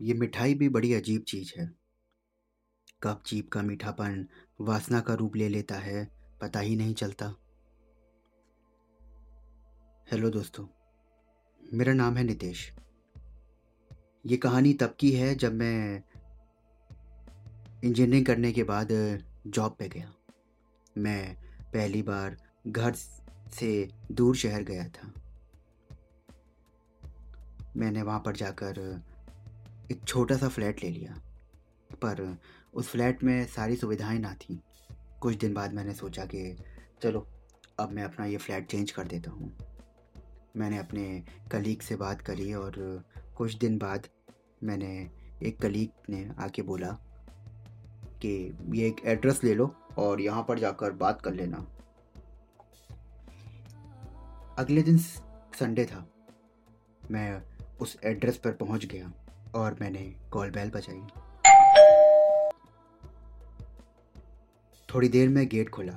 ये 0.00 0.14
मिठाई 0.14 0.54
भी 0.54 0.68
बड़ी 0.68 0.94
अजीब 0.94 1.22
चीज़ 1.22 1.52
है। 1.60 1.70
कब 3.02 3.22
जीभ 3.26 3.48
का 3.48 3.62
मीठापन 3.62 4.28
वासना 4.60 5.00
का 5.00 5.14
रूप 5.14 5.36
ले 5.36 5.48
लेता 5.48 5.74
है, 5.74 6.08
पता 6.40 6.60
ही 6.60 6.76
नहीं 6.76 6.94
चलता। 6.94 7.34
हेलो 10.12 10.30
दोस्तों, 10.30 10.66
मेरा 11.72 11.92
नाम 11.92 12.16
है 12.16 12.24
नितेश। 12.24 12.72
ये 14.26 14.36
कहानी 14.36 14.74
तब 14.74 14.96
की 15.00 15.12
है 15.12 15.34
जब 15.34 15.54
मैं 15.54 16.02
इंजीनियरिंग 17.84 18.26
करने 18.26 18.52
के 18.52 18.62
बाद 18.62 18.88
जॉब 19.46 19.76
पे 19.78 19.88
गया। 19.88 20.14
मैं 20.98 21.36
पहली 21.72 22.02
बार 22.02 22.36
घर 22.66 22.92
से 23.52 23.88
दूर 24.12 24.36
शहर 24.36 24.62
गया 24.62 24.88
था। 24.88 25.23
मैंने 27.76 28.02
वहाँ 28.02 28.20
पर 28.20 28.36
जाकर 28.36 29.02
एक 29.92 30.04
छोटा 30.04 30.36
सा 30.36 30.48
फ्लैट 30.48 30.84
ले 30.84 30.90
लिया। 30.90 31.14
पर 31.92 32.38
उस 32.74 32.88
फ्लैट 32.88 33.24
में 33.24 33.46
सारी 33.46 33.76
सुविधाएँ 33.76 34.18
ना 34.18 34.34
थी। 34.34 34.62
कुछ 35.20 35.36
दिन 35.36 35.54
बाद 35.54 35.72
मैंने 35.72 35.92
सोचा 35.92 36.24
कि, 36.24 36.56
चलो, 37.02 37.28
अब 37.80 37.90
मैं 37.90 38.02
अपना 38.02 38.26
ये 38.26 38.36
फ्लैट 38.36 38.66
चेंज 38.66 38.90
कर 38.90 39.06
देता 39.06 39.30
हूँ। 39.30 39.58
मैंने 40.56 40.78
अपने 40.78 41.24
कलीग 41.52 41.80
से 41.80 41.96
बात 41.96 42.20
करी 42.20 42.54
और 42.54 43.04
कुछ 43.36 43.54
दिन 43.54 43.78
बाद 43.78 44.06
मैंने 44.62 45.10
एक 45.42 45.60
कलीग 45.60 45.90
ने 46.08 46.30
आके 46.38 46.62
बोला 46.62 46.98
कि, 48.22 48.58
ये 48.68 48.88
एक 48.88 48.96
एड्रेस 49.04 49.44
ले 49.44 49.54
लो 49.54 49.74
और 49.98 50.20
यहाँ 50.20 50.44
पर 50.48 50.58
जाकर 50.58 50.92
बात 50.92 51.22
कर 51.22 51.34
लेना। 51.34 51.56
अगले 54.58 54.82
दिन 54.82 54.98
संडे 54.98 55.84
था। 55.84 56.08
मैं 57.10 57.53
उस 57.84 57.96
एड्रेस 58.04 58.36
पर 58.36 58.52
पहुँच 58.52 58.84
गया 58.84 59.12
और 59.54 59.76
मैंने 59.80 60.02
कॉल 60.32 60.50
बेल 60.50 60.70
बजाई। 60.70 61.00
थोड़ी 64.88 65.08
देर 65.08 65.28
में 65.28 65.46
गेट 65.48 65.70
खोला। 65.70 65.92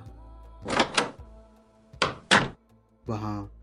वहाँ 3.08 3.60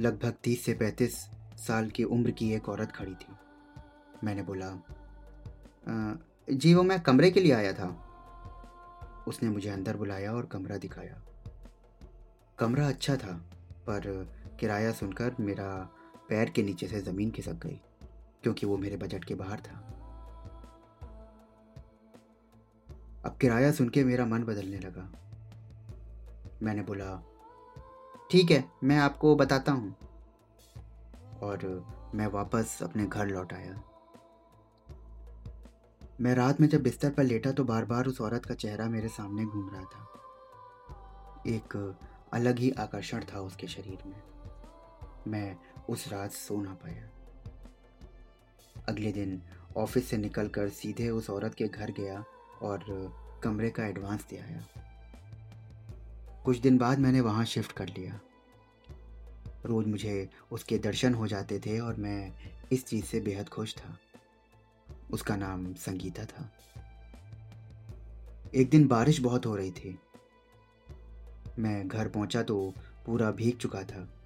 लगभग 0.00 0.34
तीस 0.44 0.64
से 0.64 0.74
पैंतीस 0.74 1.16
साल 1.58 1.90
की 1.90 2.04
उम्र 2.04 2.30
की 2.30 2.52
एक 2.54 2.68
औरत 2.68 2.92
खड़ी 2.92 3.14
थी। 3.14 3.32
मैंने 4.24 4.42
बोला 4.42 4.70
जी, 6.48 6.74
वो 6.74 6.82
मैं 6.82 7.00
कमरे 7.00 7.30
के 7.30 7.40
लिए 7.40 7.52
आया 7.52 7.72
था। 7.72 7.88
उसने 9.28 9.48
मुझे 9.48 9.70
अंदर 9.70 9.96
बुलाया 9.96 10.32
और 10.32 10.46
कमरा 10.46 10.76
दिखाया। 10.76 11.22
कमरा 12.58 12.88
अच्छा 12.88 13.16
था, 13.16 13.32
पर 13.80 14.00
किराया 14.60 14.92
सुनकर 14.92 15.34
मेरा 15.40 15.68
पैर 16.30 16.50
के 16.50 16.62
नीचे 16.62 16.86
से 16.88 17.00
ज़मीन 17.00 17.30
खिसक 17.30 17.52
गई, 17.52 17.80
क्योंकि 18.42 18.66
वो 18.66 18.76
मेरे 18.76 18.96
बजट 18.96 19.24
के 19.24 19.34
बाहर 19.34 19.60
था। 19.60 19.78
अब 23.24 23.36
किराया 23.40 23.72
सुन 23.72 23.88
के 23.88 24.04
मेरा 24.04 24.26
मन 24.26 24.44
बदलने 24.44 24.78
लगा। 24.78 25.10
मैंने 26.62 26.82
बोला, 26.82 27.22
ठीक 28.30 28.50
है, 28.50 28.64
मैं 28.84 28.98
आपको 28.98 29.34
बताता 29.36 29.72
हूँ। 29.72 29.94
और 31.42 31.66
मैं 32.14 32.26
वापस 32.26 32.78
अपने 32.82 33.06
घर 33.06 33.26
लौट 33.26 33.52
आया। 33.52 33.82
मैं 36.20 36.34
रात 36.34 36.60
में 36.60 36.68
जब 36.68 36.82
बिस्तर 36.82 37.10
पर 37.10 37.22
लेटा 37.22 37.52
तो 37.52 37.64
बार 37.64 37.84
बार 37.84 38.06
उस 38.06 38.20
औरत 38.20 38.46
का 38.46 38.54
चेहरा 38.54 38.86
मेरे 38.86 39.08
सामने 39.08 39.44
घूम 39.44 39.70
रहा 39.72 39.84
था। 39.84 40.06
एक 41.46 41.76
अलग 42.32 42.58
ही 42.58 42.70
आकर्षण 42.70 43.24
था 43.24 43.40
उसके 43.40 43.66
शरीर 43.66 43.98
में। 44.06 44.22
मैं 45.28 45.56
उस 45.88 46.08
रात 46.08 46.30
सो 46.30 46.62
ना 46.62 46.74
पाया। 46.74 47.10
अगले 48.88 49.12
दिन 49.12 49.42
ऑफ़िस 49.76 50.08
से 50.08 50.16
निकलकर 50.16 50.68
सीधे 50.68 51.10
उस 51.10 51.30
औरत 51.30 51.54
के 51.54 51.68
घर 51.68 51.90
गया 51.90 52.24
और 52.62 52.84
कमरे 53.44 53.70
का 53.70 53.86
एडवांस 53.86 54.26
दे 54.30 54.36
आया। 54.38 54.66
कुछ 56.44 56.58
दिन 56.58 56.78
बाद 56.78 56.98
मैंने 56.98 57.20
वहाँ 57.20 57.44
शिफ्ट 57.44 57.72
कर 57.72 57.88
लिया। 57.88 58.20
रोज़ 59.64 59.86
मुझे 59.86 60.30
उसके 60.52 60.78
दर्शन 60.78 61.14
हो 61.14 61.26
जाते 61.26 61.58
थे 61.58 61.80
और 61.80 61.96
मैं 61.96 62.32
इस 62.72 62.86
चीज़ 62.86 63.04
से 63.04 63.20
बेहद 63.20 63.48
खुश 63.48 63.74
था। 63.74 63.98
उसका 65.10 65.36
नाम 65.36 65.74
संगीता 65.74 66.24
था। 66.24 66.52
एक 68.54 68.70
दिन 68.70 68.88
बारिश 68.88 69.20
बहुत 69.20 69.46
हो 69.46 69.56
रही 69.56 69.70
थी। 69.70 69.98
मैं 71.58 71.88
घर 71.88 72.08
पहुँचा 72.08 72.42
तो 72.42 72.74
पूरा 73.06 73.30
भीग 73.30 73.56
चुका 73.56 73.82
था। 73.82 74.19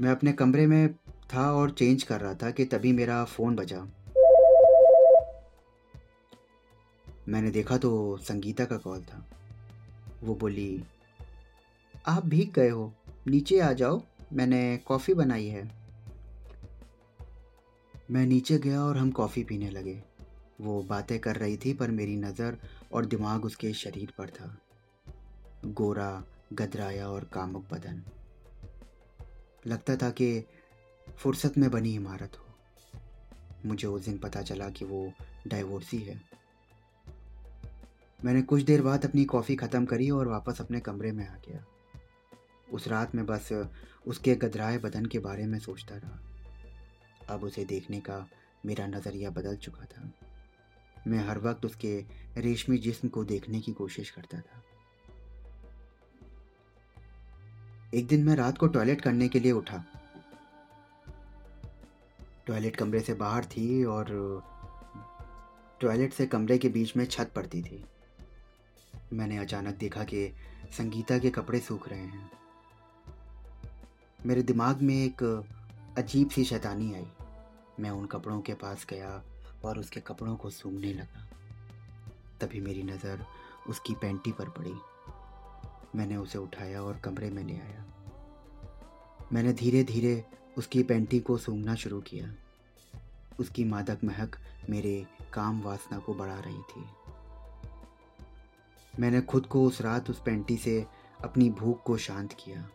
मैं 0.00 0.10
अपने 0.10 0.32
कमरे 0.32 0.66
में 0.66 0.94
था 1.34 1.52
और 1.52 1.70
चेंज 1.70 2.02
कर 2.02 2.20
रहा 2.20 2.34
था 2.34 2.50
कि 2.50 2.64
तभी 2.64 2.92
मेरा 2.92 3.24
फ़ोन 3.24 3.56
बजा। 3.56 3.80
मैंने 7.28 7.50
देखा 7.50 7.78
तो 7.78 8.16
संगीता 8.16 8.64
का 8.64 8.76
कॉल 8.76 9.00
था। 9.02 9.24
वो 10.22 10.34
बोली, 10.34 10.84
आप 12.06 12.26
भीग 12.26 12.52
गए 12.52 12.68
हो, 12.68 12.92
नीचे 13.28 13.58
आ 13.60 13.72
जाओ, 13.72 14.02
मैंने 14.32 14.76
कॉफ़ी 14.76 15.14
बनाई 15.14 15.46
है। 15.46 15.70
मैं 18.10 18.26
नीचे 18.26 18.58
गया 18.58 18.82
और 18.84 18.96
हम 18.96 19.10
कॉफ़ी 19.10 19.44
पीने 19.44 19.70
लगे। 19.70 20.02
वो 20.60 20.82
बातें 20.82 21.18
कर 21.18 21.36
रही 21.36 21.56
थी, 21.56 21.72
पर 21.74 21.90
मेरी 21.90 22.16
नज़र 22.16 22.58
और 22.92 23.06
दिमाग 23.06 23.44
उसके 23.44 23.72
शरीर 23.72 24.12
पर 24.18 24.30
था। 24.30 24.54
गोरा, 25.64 26.24
गदराया 26.52 27.08
और 27.08 27.24
कामुक 27.24 27.64
बदन। 27.72 28.02
लगता 29.66 29.96
था 29.96 30.10
कि 30.10 30.44
फुर्सत 31.18 31.58
में 31.58 31.70
बनी 31.70 31.94
इमारत 31.94 32.36
हो। 32.38 32.44
मुझे 33.66 33.88
उस 33.88 34.04
दिन 34.04 34.18
पता 34.18 34.42
चला 34.42 34.68
कि 34.70 34.84
वो 34.84 35.12
डाइवोर्सी 35.46 35.98
है। 35.98 36.20
मैंने 38.24 38.42
कुछ 38.42 38.62
देर 38.62 38.82
बाद 38.82 39.04
अपनी 39.04 39.24
कॉफ़ी 39.24 39.56
ख़त्म 39.56 39.84
करी 39.84 40.10
और 40.10 40.28
वापस 40.28 40.60
अपने 40.60 40.80
कमरे 40.80 41.12
में 41.12 41.28
आ 41.28 41.36
गया। 41.48 41.64
उस 42.72 42.88
रात 42.88 43.14
में 43.14 43.26
बस 43.26 43.68
उसके 44.06 44.34
गदराए 44.34 44.78
बदन 44.78 45.06
के 45.06 45.18
बारे 45.18 45.46
में 45.46 45.58
सोचता 45.58 45.96
रहा। 45.96 46.20
अब 47.34 47.44
उसे 47.44 47.64
देखने 47.64 48.00
का 48.00 48.28
मेरा 48.66 48.86
नज़रिया 48.86 49.30
बदल 49.30 49.56
चुका 49.56 49.84
था। 49.84 50.12
मैं 51.06 51.28
हर 51.28 51.38
वक्त 51.38 51.64
उसके 51.64 52.04
रेशमी 52.36 52.78
जिस्म 52.78 53.08
को 53.08 53.24
देखने 53.24 53.60
की 53.60 53.72
कोशिश 53.72 54.10
करता 54.10 54.40
था। 54.40 54.62
एक 57.94 58.06
दिन 58.06 58.24
मैं 58.24 58.34
रात 58.36 58.58
को 58.58 58.66
टॉयलेट 58.66 59.00
करने 59.00 59.28
के 59.28 59.40
लिए 59.40 59.52
उठा। 59.52 59.84
टॉयलेट 62.46 62.76
कमरे 62.76 63.00
से 63.00 63.14
बाहर 63.14 63.44
थी 63.44 63.84
और 63.84 64.06
टॉयलेट 65.80 66.12
से 66.12 66.26
कमरे 66.26 66.58
के 66.58 66.68
बीच 66.68 66.96
में 66.96 67.04
छत 67.04 67.30
पड़ती 67.36 67.62
थी। 67.62 67.84
मैंने 69.12 69.38
अचानक 69.38 69.76
देखा 69.76 70.04
कि 70.04 70.26
संगीता 70.78 71.18
के 71.18 71.30
कपड़े 71.30 71.60
सूख 71.60 71.88
रहे 71.88 71.98
हैं। 71.98 72.30
मेरे 74.26 74.42
दिमाग 74.42 74.82
में 74.82 74.94
एक 74.94 75.22
अजीब 75.98 76.30
सी 76.30 76.44
शैतानी 76.44 76.94
आई। 76.94 77.06
मैं 77.80 77.90
उन 77.90 78.06
कपड़ों 78.06 78.40
के 78.40 78.54
पास 78.54 78.86
गया 78.90 79.22
और 79.64 79.78
उसके 79.78 80.00
कपड़ों 80.00 80.36
को 80.36 80.50
सूंघने 80.50 80.92
लगा। 80.92 81.26
तभी 82.40 82.60
मेरी 82.60 82.82
नज़र 82.82 83.24
उसकी 83.68 83.94
पैंटी 83.94 84.32
पर 84.32 84.48
पड़ी। 84.48 84.74
मैंने 85.94 86.16
उसे 86.16 86.38
उठाया 86.38 86.82
और 86.82 86.96
कमरे 86.96 87.30
में 87.30 87.44
ले 87.44 87.58
आया। 87.58 87.84
मैंने 89.32 89.52
धीरे 89.52 89.84
धीरे 89.84 90.24
उसकी 90.58 90.82
पैंटी 90.82 91.20
को 91.20 91.38
सूंघना 91.38 91.74
शुरू 91.74 92.00
किया। 92.00 92.34
उसकी 93.40 93.64
मादक 93.64 93.98
महक 94.04 94.36
मेरे 94.70 95.06
काम 95.32 95.62
वासना 95.62 95.98
को 95.98 96.14
बढ़ा 96.14 96.40
रही 96.40 96.62
थी। 96.62 96.84
मैंने 99.00 99.20
खुद 99.20 99.46
को 99.46 99.64
उस 99.64 99.80
रात 99.80 100.10
उस 100.10 100.22
पेंटी 100.22 100.56
से 100.56 100.86
अपनी 101.24 101.50
भूख 101.50 101.82
को 101.82 101.96
शांत 101.96 102.32
किया। 102.32 102.68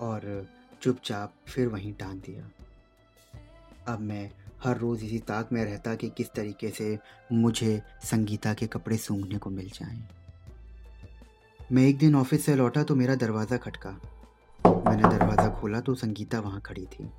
और 0.00 0.46
चुपचाप 0.82 1.34
फिर 1.46 1.68
वहीं 1.68 1.92
टांग 1.92 2.20
दिया। 2.20 2.50
अब 3.92 4.00
मैं 4.00 4.30
हर 4.64 4.76
रोज़ 4.78 5.04
इसी 5.04 5.18
ताक 5.28 5.52
में 5.52 5.64
रहता 5.64 5.94
कि 5.94 6.08
किस 6.08 6.32
तरीके 6.32 6.68
से 6.70 6.98
मुझे 7.32 7.80
संगीता 8.04 8.52
के 8.54 8.66
कपड़े 8.66 8.96
सूंघने 8.96 9.38
को 9.38 9.50
मिल 9.50 9.70
जाएँ। 9.74 10.08
मैं 11.72 11.82
एक 11.82 11.98
दिन 11.98 12.14
ऑफ़िस 12.14 12.44
से 12.46 12.54
लौटा 12.54 12.82
तो 12.82 12.94
मेरा 12.94 13.14
दरवाज़ा 13.14 13.56
खटका। 13.56 13.90
मैंने 14.62 15.08
दरवाज़ा 15.08 15.48
खोला 15.50 15.80
तो 15.80 15.94
संगीता 15.94 16.40
वहाँ 16.40 16.60
खड़ी 16.60 16.84
थी। 16.86 17.10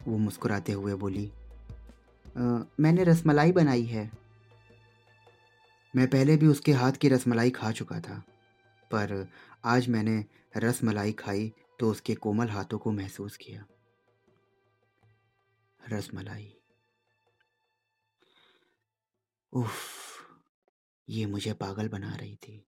वो 0.00 0.18
मुस्कुराते 0.18 0.72
हुए 0.72 0.94
बोली 0.94 1.30
आ, 2.26 2.42
मैंने 2.80 3.04
रसमलाई 3.04 3.52
बनाई 3.52 3.84
है। 3.84 4.10
मैं 5.94 6.06
पहले 6.08 6.36
भी 6.36 6.46
उसके 6.46 6.72
हाथ 6.72 6.92
की 6.92 7.08
रसमलाई 7.08 7.50
खा 7.50 7.70
चुका 7.72 8.00
था 8.00 8.22
पर 8.90 9.26
आज 9.64 9.88
मैंने 9.88 10.24
रसमलाई 10.56 11.12
खाई 11.12 11.52
तो 11.80 11.90
उसके 11.90 12.14
कोमल 12.16 12.48
हाथों 12.48 12.78
को 12.78 12.92
महसूस 12.92 13.36
किया। 13.36 13.64
रसमलाई। 15.84 16.52
उफ, 19.52 19.74
ये 21.08 21.26
मुझे 21.26 21.52
पागल 21.52 21.88
बना 21.88 22.14
रही 22.16 22.36
थी। 22.36 22.64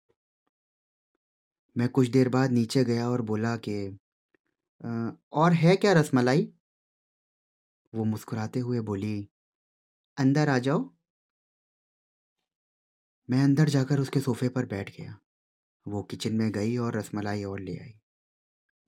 मैं 1.76 1.88
कुछ 1.88 2.08
देर 2.08 2.28
बाद 2.28 2.50
नीचे 2.50 2.84
गया 2.84 3.08
और 3.10 3.22
बोला 3.22 3.56
कि 3.56 3.98
और 5.32 5.52
है 5.52 5.76
क्या 5.76 5.92
रसमलाई? 5.92 6.48
वो 7.92 8.04
मुस्कुराते 8.04 8.60
हुए 8.60 8.80
बोली, 8.80 9.28
अंदर 10.18 10.48
आ 10.48 10.58
जाओ। 10.58 10.88
मैं 13.28 13.42
अंदर 13.44 13.68
जाकर 13.68 14.00
उसके 14.00 14.20
सोफे 14.20 14.48
पर 14.48 14.66
बैठ 14.66 14.96
गया। 14.96 15.18
वो 15.86 16.02
किचन 16.02 16.34
में 16.34 16.50
गई 16.52 16.76
और 16.76 16.96
रसमलाई 16.96 17.44
और 17.44 17.60
ले 17.60 17.76
आई। 17.78 17.92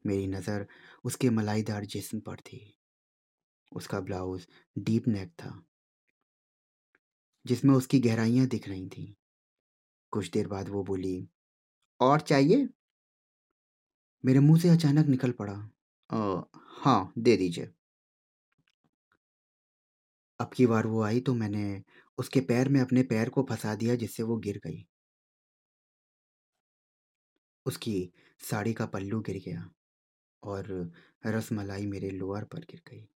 मेरी 0.05 0.27
नज़र 0.27 0.67
उसके 1.05 1.31
मलाईदार 1.31 1.85
जिस्म 1.85 2.21
पर 2.21 2.41
थी। 2.41 2.78
उसका 3.73 4.01
ब्लाउज 4.03 4.47
डीप 4.81 5.09
नेक 5.09 5.33
था 5.39 5.51
जिसमें 7.45 7.75
उसकी 7.75 7.99
गहराइयाँ 8.01 8.47
दिख 8.47 8.69
रही 8.69 8.89
थीं। 8.89 9.13
कुछ 10.13 10.31
देर 10.31 10.49
बाद 10.49 10.69
वो 10.69 10.83
बोली 10.85 11.17
और 12.01 12.21
चाहिए? 12.23 12.69
मेरे 14.25 14.41
मुँह 14.41 14.59
से 14.61 14.69
अचानक 14.69 15.07
निकल 15.07 15.31
पड़ा 15.33 15.53
"अ, 16.11 16.43
हाँ 16.79 17.13
दे 17.19 17.37
दीजिए। 17.37 17.73
अब 20.41 20.51
की 20.53 20.65
बार 20.67 20.87
वो 20.87 21.03
आई 21.03 21.21
तो 21.21 21.35
मैंने 21.35 21.63
उसके 22.19 22.41
पैर 22.43 22.69
में 22.69 22.81
अपने 22.81 23.03
पैर 23.05 23.29
को 23.31 23.43
फंसा 23.43 23.75
दिया 23.75 23.95
जिससे 23.97 24.23
वो 24.23 24.37
गिर 24.41 24.61
गई। 24.67 24.85
उसकी 27.67 27.93
साड़ी 28.41 28.73
का 28.73 28.87
पल्लू 28.87 29.21
गिर 29.21 29.39
गया 29.45 29.69
और 30.43 30.73
रसमलाई 31.29 31.87
मेरे 31.87 32.11
लोअर 32.13 32.45
पर 32.47 32.67
गिर 32.67 32.83
गई। 32.89 33.09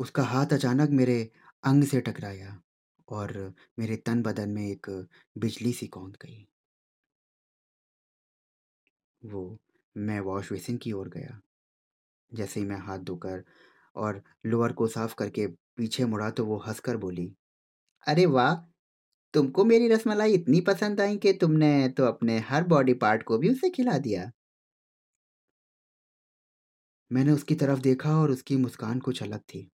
उसका 0.00 0.22
हाथ 0.24 0.52
अचानक 0.52 0.90
मेरे 0.92 1.14
अंग 1.64 1.84
से 1.86 2.00
टकराया 2.02 2.56
और 3.08 3.32
मेरे 3.78 3.96
तन 4.02 4.22
बदन 4.22 4.50
में 4.50 4.66
एक 4.66 4.90
बिजली 5.38 5.72
सी 5.74 5.86
कौंध 5.90 6.16
गई। 6.22 6.46
वो 9.22 9.42
मैं 9.96 10.18
वॉश 10.22 10.50
बेसिन 10.52 10.76
की 10.78 10.92
ओर 10.92 11.08
गया, 11.08 11.40
जैसे 12.32 12.60
ही 12.60 12.66
मैं 12.66 12.78
हाथ 12.80 12.98
धोकर 13.04 13.44
और 13.96 14.22
लोअर 14.46 14.72
को 14.74 14.86
साफ़ 14.88 15.14
करके 15.16 15.46
पीछे 15.76 16.04
मुड़ा 16.06 16.30
तो 16.32 16.44
वो 16.46 16.58
हंसकर 16.60 16.96
बोली, 16.98 17.32
अरे 18.06 18.26
वाह! 18.28 18.54
तुमको 19.34 19.64
मेरी 19.66 19.88
रसमलाई 19.88 20.34
इतनी 20.34 20.60
पसंद 20.64 21.00
आई 21.00 21.18
कि 21.18 21.32
तुमने 21.38 21.72
तो 21.96 22.06
अपने 22.06 22.38
हर 22.48 22.64
बॉडी 22.68 22.94
पार्ट 23.00 23.22
को 23.24 23.38
भी 23.38 23.50
उसे 23.50 23.70
खिला 23.72 23.98
दिया। 24.00 24.30
मैंने 27.10 27.32
उसकी 27.32 27.54
तरफ़ 27.54 27.80
देखा 27.80 28.16
और 28.16 28.30
उसकी 28.30 28.56
मुस्कान 28.58 29.00
कुछ 29.00 29.22
अलग 29.22 29.40
थी। 29.44 29.68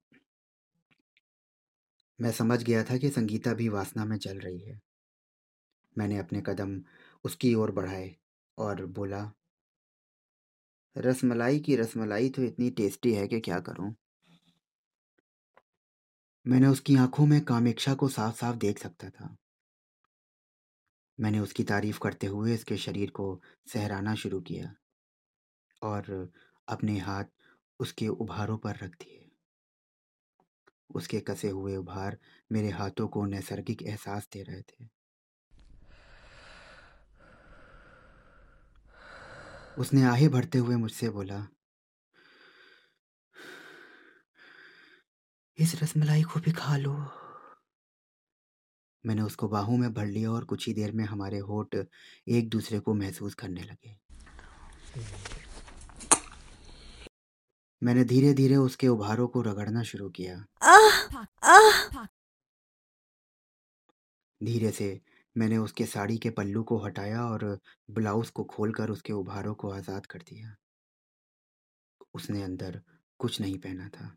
मैं 2.19 2.31
समझ 2.33 2.63
गया 2.63 2.83
था 2.85 2.97
कि 2.97 3.11
संगीता 3.11 3.55
भी 3.55 3.69
वासना 3.69 4.05
में 4.05 4.17
चल 4.19 4.39
रही 4.39 4.59
है। 4.61 4.81
मैंने 5.97 6.19
अपने 6.19 6.43
कदम 6.47 6.81
उसकी 7.25 7.55
ओर 7.55 7.71
बढ़ाए 7.73 8.15
और 8.59 8.85
बोला, 8.87 9.31
रसमलाई 10.97 11.61
की 11.61 11.77
रसमलाई 11.77 12.29
तो 12.31 12.43
इतनी 12.43 12.71
टेस्टी 12.75 13.13
है 13.15 13.27
कि 13.29 13.41
क्या 13.41 13.61
करूँ? 13.63 13.95
मैंने 16.47 16.67
उसकी 16.67 16.97
आँखों 16.97 17.27
में 17.27 17.41
कामेक्षा 17.45 17.95
को 17.95 18.09
साफ़ 18.09 18.37
साफ़ 18.37 18.57
देख 18.57 18.79
सकता 18.79 19.11
था। 19.11 19.37
मैंने 21.19 21.39
उसकी 21.39 21.65
तारीफ़ 21.65 21.99
करते 21.99 22.27
हुए 22.27 22.55
इसके 22.55 22.77
शरीर 22.77 23.11
को 23.11 23.29
सहराना 23.67 24.15
शुरू 24.15 24.41
किया 24.41 24.75
और 25.83 26.11
अपने 26.69 26.99
हाथ 26.99 27.25
उसके 27.81 28.09
उभारों 28.09 28.59
पर 28.59 28.77
रख 28.77 28.95
दिए। 28.95 29.25
उसके 30.91 31.21
कसे 31.21 31.49
हुए 31.49 31.77
उभार 31.77 32.19
मेरे 32.53 32.71
हाथों 32.71 33.09
को 33.09 33.25
नैसर्गिक 33.27 33.83
एहसास 33.83 34.29
दे 34.33 34.43
रहे 34.43 34.62
थे। 34.62 34.88
उसने 39.79 40.03
आहे 40.03 40.29
भरते 40.29 40.59
हुए 40.59 40.77
मुझसे 40.77 41.09
बोला, 41.11 41.47
इस 45.59 45.75
रसमलाई 45.83 46.23
को 46.23 46.41
भी 46.41 46.53
खा 46.53 46.77
लो। 46.77 46.93
मैंने 49.05 49.23
उसको 49.23 49.49
बाहों 49.49 49.77
में 49.77 49.93
भर 49.94 50.06
लिया 50.06 50.31
और 50.31 50.44
कुछ 50.44 50.67
ही 50.67 50.73
देर 50.75 50.93
में 50.93 51.05
हमारे 51.05 51.38
होठ 51.38 51.75
एक 52.29 52.49
दूसरे 52.49 52.81
को 52.81 52.94
महसूस 52.94 53.35
करने 53.35 53.62
लगे। 53.62 53.97
मैंने 57.82 58.05
धीरे 58.05 58.34
धीरे 58.34 58.56
उसके 58.56 58.88
उभारों 58.88 59.28
को 59.28 59.43
रगड़ना 59.43 59.82
शुरू 59.82 60.08
किया। 60.11 60.44
धीरे 64.43 64.70
से 64.70 65.00
मैंने 65.37 65.56
उसके 65.56 65.87
साड़ी 65.87 66.19
के 66.19 66.31
पल्लू 66.31 66.62
को 66.62 66.78
हटाया 66.78 67.25
और 67.26 67.58
ब्लाउज 67.90 68.31
को 68.31 68.44
खोलकर 68.44 68.90
उसके 68.90 69.12
उभारों 69.12 69.55
को 69.55 69.70
आज़ाद 69.70 70.06
कर 70.06 70.19
दिया। 70.19 70.56
उसने 72.14 72.43
अंदर 72.43 72.81
कुछ 73.19 73.40
नहीं 73.40 73.58
पहना 73.58 73.88
था। 73.88 74.17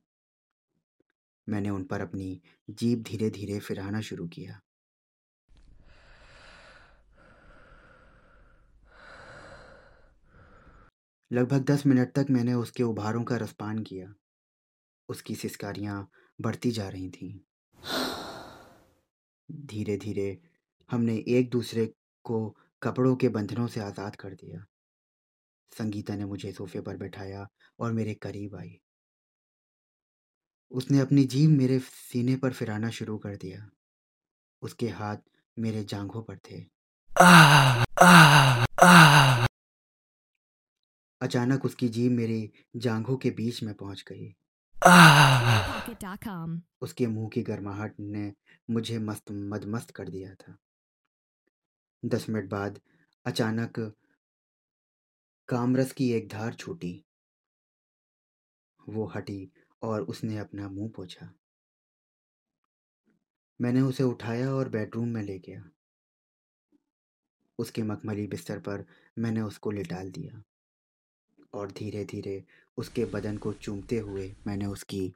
मैंने 1.48 1.70
उन 1.70 1.84
पर 1.84 2.02
अपनी 2.02 2.42
जीभ 2.70 3.04
धीरे 3.04 3.30
धीरे 3.30 3.60
फिराना 3.60 4.02
शुरू 4.02 4.28
किया। 4.28 4.60
लगभग 11.32 11.64
दस 11.64 11.86
मिनट 11.86 12.14
तक 12.14 12.26
मैंने 12.30 12.54
उसके 12.54 12.84
उभारों 12.84 13.24
का 13.24 13.36
रसपान 13.36 13.80
किया। 13.80 14.14
उसकी 15.10 15.36
सिस्कारियाँ 15.36 16.10
बढ़ती 16.42 16.72
जा 16.72 16.90
रही 16.90 17.10
थीं। 17.10 17.40
धीरे 19.52 19.98
धीरे 19.98 20.42
हमने 20.90 21.24
एक 21.28 21.50
दूसरे 21.50 21.94
को 22.24 22.56
कपड़ों 22.84 23.16
के 23.16 23.30
बंधनों 23.30 23.68
से 23.68 23.80
आज़ाद 23.80 24.16
कर 24.16 24.30
दिया। 24.30 24.66
संगीता 25.78 26.16
ने 26.16 26.26
मुझे 26.26 26.52
सोफे 26.52 26.82
पर 26.82 26.98
बैठाया 26.98 27.48
और 27.80 27.92
मेरे 27.94 28.14
करीब 28.14 28.56
आई। 28.56 28.82
उसने 30.72 31.00
अपनी 31.00 31.24
जीभ 31.24 31.50
मेरे 31.50 31.80
सीने 31.80 32.36
पर 32.36 32.54
फिराना 32.54 32.90
शुरू 32.90 33.18
कर 33.18 33.36
दिया। 33.36 33.70
उसके 34.62 34.90
हाथ 34.90 35.18
मेरे 35.60 35.84
जांघों 35.84 36.24
पर 36.24 36.38
थे। 36.38 36.62
अचानक 41.22 41.66
उसकी 41.66 41.90
जीभ 41.90 42.12
मेरी 42.12 42.52
जांघों 42.76 43.18
के 43.18 43.32
बीच 43.32 43.64
में 43.64 43.74
पहुँच 43.74 44.06
गई। 44.08 44.36
उसके 46.82 47.08
मुँह 47.08 47.30
की 47.30 47.42
गर्माहट 47.42 48.00
ने 48.00 48.34
मुझे 48.70 49.00
मस्त 49.00 49.32
मदमस्त 49.32 49.92
कर 49.92 50.10
दिया 50.10 50.34
था। 50.34 50.58
दस 52.06 52.30
मिनट 52.30 52.50
बाद 52.50 52.80
अचानक 53.26 53.96
कामरस 55.48 55.92
की 55.92 56.12
एक 56.12 56.30
धार 56.30 56.54
छूटी। 56.54 57.04
वो 58.90 59.06
हटी 59.06 59.52
और 59.82 60.02
उसने 60.02 60.38
अपना 60.38 60.70
मुँह 60.70 60.92
पोछा। 60.96 61.34
मैंने 63.62 63.82
उसे 63.82 64.04
उठाया 64.04 64.54
और 64.54 64.70
बेडरूम 64.70 65.08
में 65.08 65.24
ले 65.24 65.40
गया। 65.40 65.70
उसके 67.60 67.84
मखमली 67.84 68.28
बिस्तर 68.28 68.60
पर 68.60 68.86
मैंने 69.18 69.42
उसको 69.42 69.72
लिटाल 69.72 70.12
दिया। 70.12 70.44
और 71.54 71.72
धीरे 71.72 72.06
धीरे 72.06 72.46
उसके 72.78 73.06
बदन 73.06 73.38
को 73.38 73.54
चूमते 73.54 74.00
हुए 74.00 74.36
मैंने 74.48 74.66
उसकी 74.66 75.14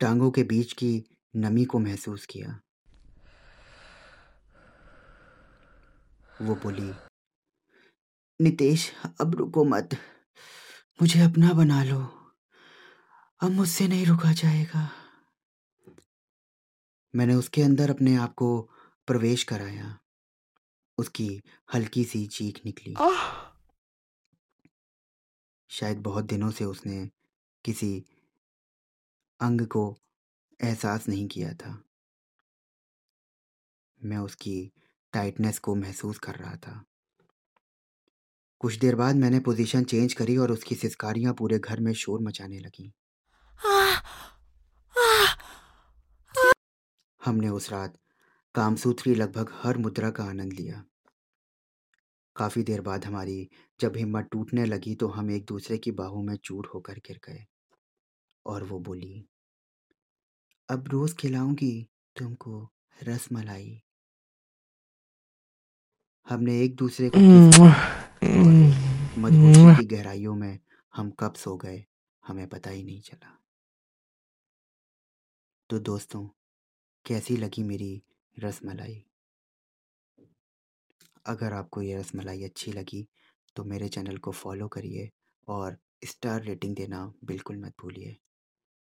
टांगों 0.00 0.30
के 0.30 0.42
बीच 0.42 0.72
की 0.72 1.04
नमी 1.36 1.64
को 1.64 1.78
महसूस 1.78 2.26
किया। 2.26 2.60
वो 6.42 6.54
बोली, 6.54 6.92
नितेश, 8.40 8.92
अब 9.20 9.34
रुको 9.34 9.64
मत। 9.64 9.88
मुझे 11.02 11.20
अपना 11.20 11.52
बना 11.52 11.84
लो। 11.84 12.32
अब 13.40 13.50
मुझसे 13.50 13.88
नहीं 13.88 14.06
रुका 14.06 14.32
जाएगा। 14.32 14.90
मैंने 17.14 17.34
उसके 17.34 17.62
अंदर 17.62 17.90
अपने 17.90 18.16
आप 18.16 18.34
को 18.34 18.70
प्रवेश 19.06 19.44
कराया। 19.44 19.98
उसकी 20.98 21.42
हल्की 21.74 22.04
सी 22.04 22.26
चीख 22.26 22.60
निकली। 22.66 22.94
शायद 25.70 25.98
बहुत 25.98 26.24
दिनों 26.24 26.50
से 26.50 26.64
उसने 26.64 27.10
किसी 27.64 28.04
अंग 29.40 29.66
को 29.66 29.98
एहसास 30.62 31.08
नहीं 31.08 31.28
किया 31.28 31.52
था। 31.52 31.84
मैं 34.04 34.18
उसकी 34.18 34.72
टाइटनेस 35.12 35.58
को 35.58 35.74
महसूस 35.74 36.18
कर 36.18 36.34
रहा 36.34 36.56
था। 36.56 36.84
कुछ 38.58 38.74
देर 38.74 38.94
बाद 38.94 39.16
मैंने 39.16 39.40
पोजीशन 39.40 39.84
चेंज 39.84 40.14
करी 40.14 40.36
और 40.36 40.52
उसकी 40.52 40.74
सिस्कारियाँ 40.74 41.34
पूरे 41.34 41.58
घर 41.58 41.80
में 41.80 41.92
शोर 41.92 42.20
मचाने 42.20 42.58
लगी। 42.58 42.92
हमने 47.24 47.48
उस 47.48 47.70
रात 47.70 47.98
कामसूत्री 48.54 49.14
लगभग 49.14 49.50
हर 49.52 49.78
मुद्रा 49.78 50.10
का 50.10 50.24
आनंद 50.24 50.52
लिया। 50.52 50.84
काफ़ी 52.40 52.62
देर 52.62 52.80
बाद 52.80 53.04
हमारी 53.04 53.48
जब 53.80 53.96
हिम्मत 53.96 54.28
टूटने 54.32 54.64
लगी 54.64 54.94
तो 54.94 55.08
हम 55.08 55.30
एक 55.30 55.44
दूसरे 55.44 55.78
की 55.78 55.90
बाहों 55.92 56.22
में 56.22 56.36
चूर 56.36 56.70
होकर 56.74 56.98
गिर 56.98 57.20
गए। 57.28 57.44
और 58.46 58.62
वो 58.64 58.78
बोली 58.78 59.24
अब 60.68 60.88
रोज 60.88 61.14
खिलाऊँगी 61.16 61.88
तुमको 62.16 62.70
रसमलाई 63.02 63.82
हमने 66.26 66.60
एक 66.62 66.76
दूसरे 66.76 67.10
को 67.10 67.18
किस 67.18 67.60
मधुमक्खी 69.18 69.76
की 69.76 69.96
गहराइयों 69.96 70.34
में 70.34 70.58
हम 70.94 71.10
कब 71.10 71.34
सो 71.34 71.56
गए 71.56 71.84
हमें 72.24 72.46
पता 72.48 72.70
ही 72.70 72.82
नहीं 72.84 73.00
चला। 73.00 73.36
तो 75.70 75.78
दोस्तों 75.78 76.24
कैसी 77.04 77.36
लगी 77.36 77.62
मेरी 77.62 78.02
रसमलाई? 78.36 79.04
अगर 81.26 81.52
आपको 81.52 81.82
ये 81.82 81.96
रसमलाई 81.96 82.42
अच्छी 82.44 82.72
लगी 82.72 83.06
तो 83.56 83.64
मेरे 83.64 83.88
चैनल 83.88 84.16
को 84.18 84.32
फॉलो 84.32 84.68
करिए 84.68 85.08
और 85.48 85.76
स्टार 86.04 86.42
रेटिंग 86.42 86.76
देना 86.76 87.04
बिल्कुल 87.24 87.56
मत 87.56 87.74
भूलिए। 87.82 88.16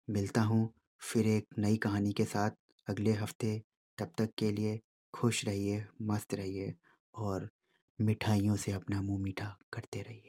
मिलता 0.07 0.41
हूँ 0.43 0.69
फिर 1.01 1.27
एक 1.27 1.47
नई 1.59 1.77
कहानी 1.77 2.11
के 2.13 2.25
साथ 2.25 2.51
अगले 2.87 3.13
हफ़्ते। 3.13 3.61
तब 3.97 4.11
तक 4.17 4.31
के 4.37 4.51
लिए 4.51 4.79
खुश 5.13 5.45
रहिए, 5.45 5.85
मस्त 6.03 6.33
रहिए 6.33 6.73
और 7.15 7.49
मिठाइयों 7.99 8.55
से 8.57 8.71
अपना 8.71 9.01
मुँह 9.01 9.23
मीठा 9.23 9.55
करते 9.73 10.01
रहिए। 10.01 10.19